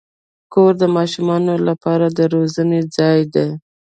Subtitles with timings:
[0.53, 3.49] کور د ماشومانو لپاره د روزنې ځای دی.